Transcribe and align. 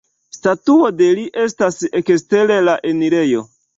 Statuo 0.35 0.87
de 1.01 1.09
li 1.19 1.27
estas 1.43 1.77
ekster 2.01 2.55
la 2.71 2.77
enirejo. 2.93 3.45